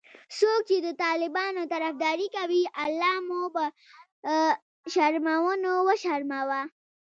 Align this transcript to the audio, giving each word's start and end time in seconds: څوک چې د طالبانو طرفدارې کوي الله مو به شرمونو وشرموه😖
څوک 0.37 0.61
چې 0.69 0.77
د 0.85 0.87
طالبانو 1.03 1.61
طرفدارې 1.73 2.27
کوي 2.37 2.63
الله 2.83 3.15
مو 3.27 3.41
به 3.53 3.65
شرمونو 4.93 5.71
وشرموه😖 5.87 6.61